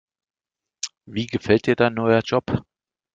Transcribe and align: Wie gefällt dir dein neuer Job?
Wie 1.05 1.27
gefällt 1.27 1.67
dir 1.67 1.75
dein 1.75 1.93
neuer 1.93 2.21
Job? 2.25 2.65